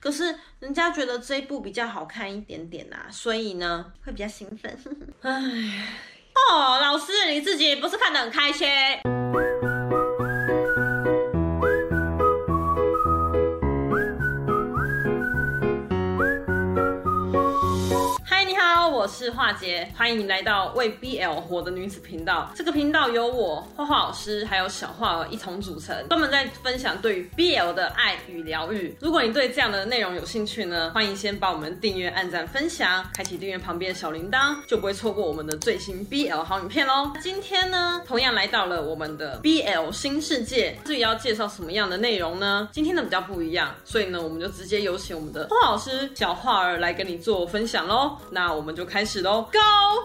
[0.00, 4.76] 可是人家觉得这一部比较好看一点点啊，所以呢会比较兴奋。
[5.20, 5.32] 哎，
[6.50, 8.66] 哦，老师你自己不是看得很开心？
[19.00, 22.52] 我是华杰，欢迎你来到为 BL 活的女子频道。
[22.54, 28.94] 这个频道由我画画老师还有小画儿一同组成，专门在分享对于 BL 的爱与疗愈。
[29.00, 37.10] 如果你对这样的内容有兴趣呢，欢迎先把我们订阅、按赞、分享，开启订阅旁边的小铃铛，就不会错过我们的最新 BL 好影片喽。
[37.22, 42.68] 今天呢，同样来到了我们的 BL 新世界，至于要介绍什么样的内容呢？
[42.70, 48.14] 今天的比较不一样，所以呢，我们就直接有请我们的画老师小画儿来跟你做分享喽。
[48.30, 48.89] 那我们就。
[48.90, 49.58] 开始喽，Go！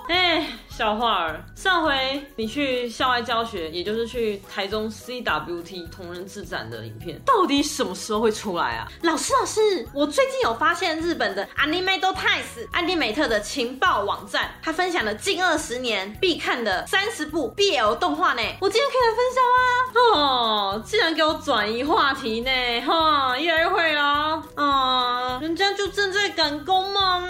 [0.09, 8.85] 哎，小花儿，上回你去校外教学，也就是去台中 CWT 同人志展的影片，到底什么时候会出来啊？
[9.03, 18.41] 老师，老师，我最近有发现日本的 Animate Times 安迪美特的情报网站，他分享了近二十年必看的三十部 BL 动画呢。
[18.59, 20.19] 我今天可以来分享吗？
[20.19, 24.43] 哦，竟然给我转移话题呢，哈，越来越会了。
[24.55, 27.23] 啊、嗯，人家就正在赶工嘛。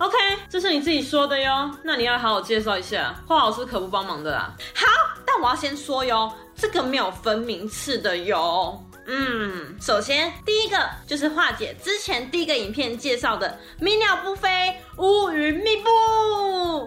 [0.00, 0.16] OK，
[0.48, 4.56] 这是你自己说的哟，那你要好好介绍一下，霍老师可不帮忙的啦。
[4.74, 4.86] 好，
[5.26, 8.82] 但我要先说哟，这个没有分名次的哟。
[9.06, 13.48] 嗯，首先第一个就是化姐之前第一个影片介绍的
[13.82, 15.90] 《鸣鸟不飞，乌云密布》，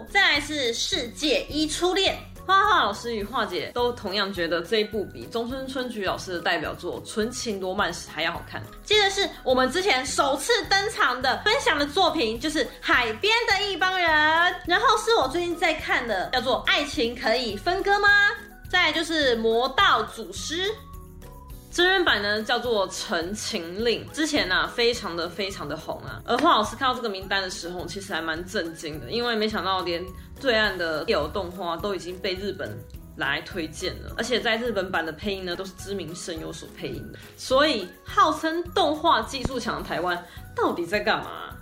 [0.08, 2.16] 再来是《世界一初恋》。
[2.46, 8.62] 花花老师与樺姐都同样觉得这一部比中村春菊老师的代表作《纯情罗曼史》还要好看。
[8.84, 14.08] 接着是我们之前首次登场的分享的作品，就是《海边的一帮人》，
[14.66, 18.08] 然后是我最近在看的，叫做《爱情可以分割吗》。
[18.70, 20.68] 再来就是《魔道祖师》。
[21.70, 26.22] 真人版呢叫做《陈情令》，之前呢、啊、非常的非常的红啊。
[26.24, 30.00] 而樺老师看到这个名单的时候，其实还蛮震惊的，因为没想到连
[30.40, 32.78] 对岸的 BL 动画都已经被日本
[33.16, 37.18] 来推荐了，而且在日本版的配音呢都是知名声优所配音的。
[37.36, 41.56] 所以号称动画技术强的台湾到底在干嘛？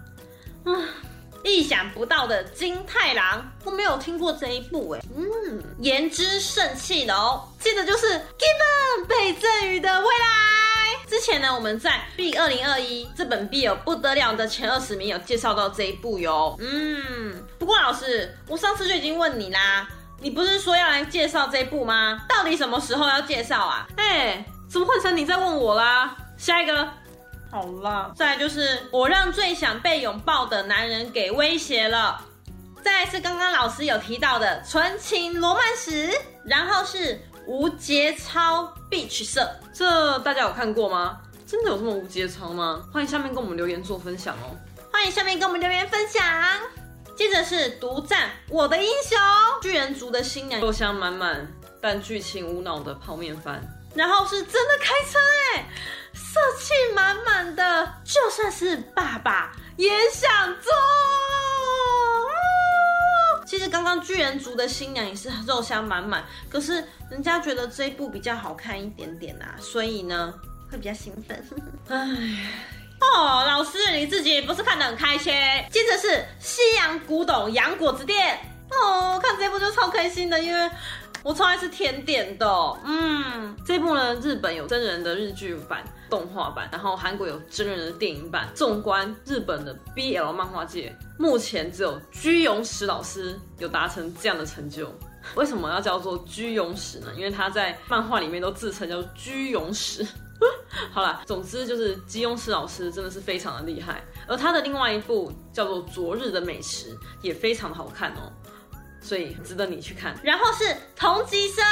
[0.64, 0.72] 啊，
[1.44, 5.00] 意想不到的金太郎，我没有听过这一部哎。
[5.14, 10.61] 嗯，言之盛气楼，记得就是 Given 被赠予的未来。
[11.12, 16.56] 之前呢，我们在 B 二零二一这本 B 有不得了的前二十名有介绍到这一部哟。
[16.58, 19.86] 嗯，不过老师，我上次就已经问你啦，
[20.22, 22.18] 你不是说要来介绍这一部吗？
[22.26, 23.86] 到底什么时候要介绍啊？
[23.98, 26.16] 哎、欸，怎么换成你在问我啦？
[26.38, 26.88] 下一个，
[27.50, 32.24] 好啦，再来就是我让最想被拥抱的男人给威胁了。
[32.82, 36.10] 再来是刚刚老师有提到的纯情罗曼史，
[36.42, 37.20] 然后是
[37.52, 41.20] 无节操 Beach 社，这大家有看过吗？
[41.46, 42.82] 真的有这么无节操吗？
[42.90, 44.56] 欢迎下面跟我们留言做分享哦。
[44.90, 46.22] 欢迎下面跟我们留言分享。
[47.14, 49.18] 接着是独占我的英雄
[49.60, 51.46] 巨人族的新娘，肉香满满
[51.78, 53.60] 但剧情无脑的泡面番，
[53.94, 55.18] 然后是真的开车
[55.54, 55.68] 哎，
[56.14, 60.30] 色气满满的，就算是爸爸也想
[60.62, 60.72] 做。
[63.72, 70.34] 刚刚巨人族的新娘也是肉香满满，可是人家觉得这一部比较好看一点点啊，所以呢
[70.70, 71.42] 会比较兴奋。
[71.88, 71.98] 哎，
[73.00, 75.32] 哦，老师你自己不是看得很开心？
[75.70, 78.38] 接着是西洋古董洋果子店
[78.70, 80.70] 哦，看这部就超开心的，因为。
[81.24, 82.44] 我超爱吃甜点的，
[82.84, 85.80] 嗯，这部呢，日本有真人的日剧版、
[86.12, 88.50] 动画版，然后韩国有真人的电影版。
[88.54, 94.92] 纵观日本的 BL 漫画界，目前只有居永史老师有达成这样的成就。
[95.36, 97.06] 为什么要叫做居永史呢？
[97.16, 100.06] 因为他在漫画里面都自称叫居永史。
[100.92, 106.90] 好啦，总之就是居永史老师真的是非常的厉害，而他的另外一部叫做《昨日的美食》
[107.22, 108.30] 也非常的好看哦。
[109.00, 110.14] 所以值得你去看。
[110.22, 111.64] 然后是同级生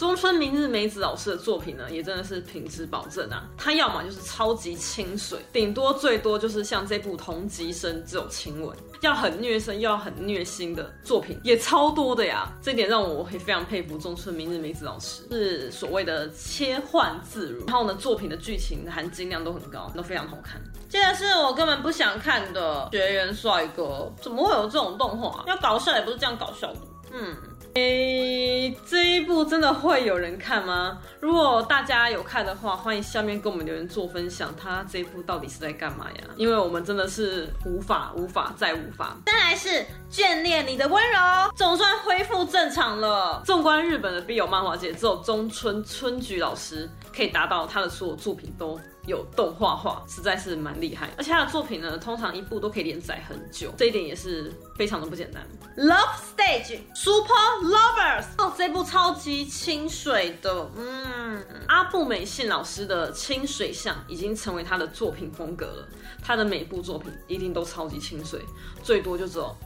[0.00, 3.46] 中村明日美子老师的作品呢，也真的是品质保证啊。
[3.58, 12.50] 他要么就是超级清水，顶多最多就是像这部同级生只有亲吻，要很虐身又要很虐心的作品也超多的呀。
[12.62, 17.66] 这点让我会非常佩服中村明日美子老师，是所谓的切换自如。
[17.66, 20.58] 然后呢，作品的剧情含金量都很高，都非常好看。
[20.88, 25.44] 接着是我根本不想看的学员帅哥，怎么会有这种动画？
[25.46, 26.80] 要搞笑也不是这样搞笑的。
[27.12, 27.36] 嗯，
[27.74, 30.98] 诶，这一部真的会有人看吗？
[31.20, 36.24] 如果大家有看的话，欢迎下面跟我们留言做分享，他这一部到底是在干嘛呀？
[36.36, 39.16] 因为我们真的是无法、无法再无法。
[39.26, 41.18] 再来是眷恋你的温柔，
[41.54, 43.40] 总算恢复正常了。
[43.44, 48.80] 纵观日本的必有漫画界，只有中村春菊老师可以达到他的所有作品都。
[49.10, 51.10] 有动画化，实在是蛮厉害。
[51.18, 55.46] 而且他的作品呢，通常一部都可以连载很久，这一点也是非常的不简单。
[55.76, 65.88] Love Stage Super Lovers 哦，这部超级清水的，嗯，阿部美信老师的清水像已经成为他的作品风格了。
[66.22, 68.40] 他的每部作品一定都超级清水，
[68.82, 69.56] 最多就只有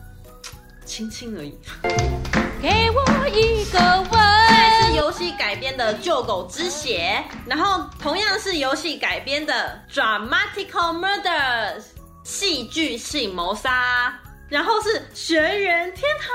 [0.84, 1.58] 轻轻而已。
[2.62, 3.78] 给我一个
[4.10, 4.23] 吻。
[4.94, 11.80] 游戏改编的《救狗之血》，然后同样是游戏改编的《Dramatical Murders》
[12.22, 14.14] 戏剧性谋杀，
[14.48, 16.28] 然后是《学园天堂》。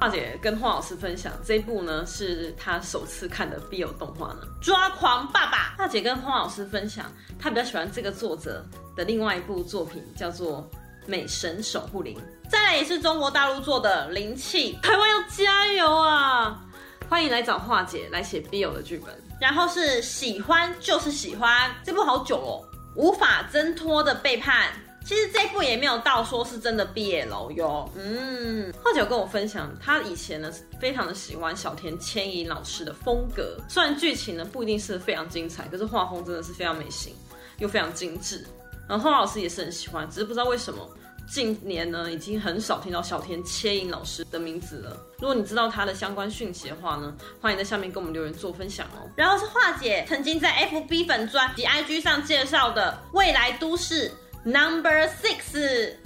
[0.00, 5.72] 大姐跟樺老师分享这一部呢，是她首次看的 BL 动画呢，《抓狂爸爸》。
[5.78, 7.06] 大姐跟樺老师分享，
[7.38, 10.68] 她比较喜欢这个作者的另外一部作品，叫做
[11.06, 12.16] 《美神守护灵》。
[12.50, 16.60] 再来也是中国大陆做的《灵气》，台湾要加油啊！
[17.10, 19.12] 欢迎来找樺姐来写 BL 的剧本。
[19.40, 22.62] 然后是喜欢就是喜欢，这部好久哦，
[22.94, 24.68] 无法挣脱的背叛。
[25.04, 27.90] 其实这部也没有到说是真的 BL 哟。
[27.96, 37.12] 嗯，樺姐有跟我分享，她以前呢非常的喜欢小田千银老师的风格，虽然剧情呢不一定是非常精彩，可是画风真的是非常美型，
[37.58, 38.46] 又非常精致。
[38.88, 40.88] 然后樺老师也是很喜欢，只是不知道为什么。
[41.30, 44.96] 近年呢，已经很少听到小田切影老师的名字了。
[45.18, 49.08] 如果你知道他的相关讯息的话呢，欢迎在下面跟我们留言做分享哦。
[49.14, 54.10] 然后是华姐曾经在 FB 粉专及 IG 上介绍的《未来都市
[54.42, 55.52] Number Six》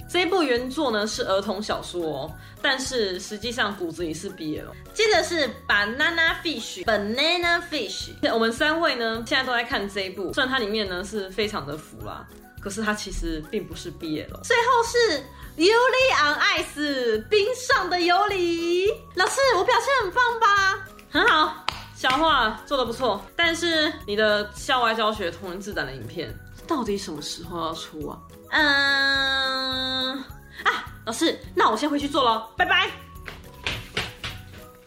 [0.07, 2.31] 这一部原作呢是儿童小说哦，
[2.61, 4.65] 但是实际上骨子里是 BL。
[4.93, 8.09] 接着是 Banana Fish，Banana Fish。
[8.31, 12.27] 我们三位呢现在都在看这一部，虽然它里面呢是非常的腐啦。
[12.65, 14.41] 可是他其实并不是 BL。
[14.41, 15.23] 最后是
[15.55, 18.87] Yuri on Ice 冰上的尤里。
[19.13, 20.79] 老师，我表现很棒吧？
[21.11, 21.63] 很好，
[21.95, 23.23] 小樺做的不错。
[23.35, 26.35] 但是你的校外教学同人自展的影片
[26.67, 28.17] 到底什么时候要出啊？
[28.49, 30.17] 嗯
[30.63, 32.89] 啊，老师，那我先回去做喽，拜拜。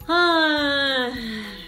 [0.07, 1.58] 唉。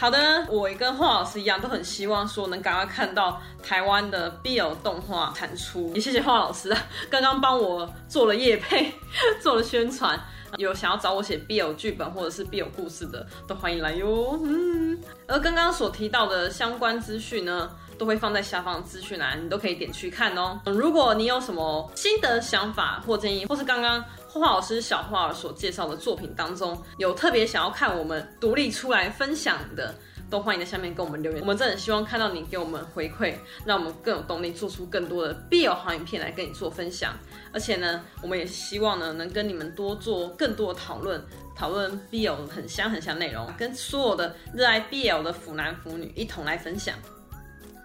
[0.00, 5.92] 好的，我也跟霍老师一样，都很希望说能赶快看到台湾的 BL 动画产出。
[5.94, 6.74] 也谢谢霍老师，
[7.10, 8.94] 刚刚帮我做了业配，
[9.42, 10.18] 做了宣传。
[10.56, 14.40] 有想要找我写 BL 剧本或者是 BL 故事的，都欢迎来哟。
[14.42, 14.98] 嗯，
[15.28, 17.70] 而刚刚所提到的相关资讯呢，
[18.00, 20.58] 都会放在下方资讯栏，你都可以点去看哦。
[20.64, 24.02] 如果你有什么新的想法或建议，或是刚刚。
[24.32, 29.92] 画画老师小画所介绍的作品当中，有特别想要看我们独立出来分享的，
[30.30, 31.40] 都欢迎在下面跟我们留言。
[31.40, 37.12] 我们真的很希望看到你给我们回馈，让我们更有动力做出更多的 BL 好影片来跟你做分享。
[37.52, 41.20] 而且呢，我们也希望呢，能跟你们多做更多的讨论，
[41.56, 46.94] 讨论 BL 很香很香内容，跟所有的热爱 BL 的腐男腐女一同来分享。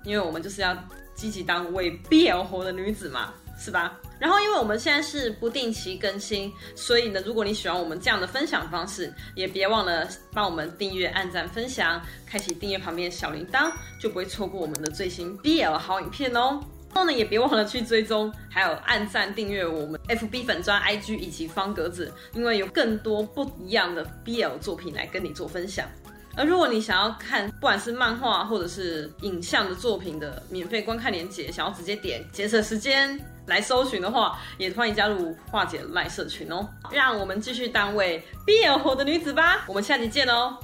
[0.06, 0.78] 因为我们就是要
[1.14, 4.00] 积极当为 BL 活的女子嘛，是吧？
[4.18, 13.70] 然后，因为我们现在是不定期更新，所以呢，如果你喜欢我们这样的分享方式，也别忘了帮我们订阅、按赞、分享，开启订阅旁边的小铃铛，
[14.00, 16.62] 就不会错过我们的最新 BL 好影片哦。
[16.94, 25.86] 然后呢，也别忘了去追踪，还有按赞、订阅我们 FB 粉专、IG 以及方格子，因为有更多不一样的 BL 作品来跟你做分享。
[26.36, 36.68] 而如果你想要看不管是漫画或者是影像的作品的免费观看连接，想要直接点节省时间来搜寻的话，也欢迎加入化解赖社群哦。
[36.92, 40.58] 让我们继续当位 BL 活的女子吧，我们下集见哦，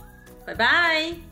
[0.45, 1.30] 拜拜。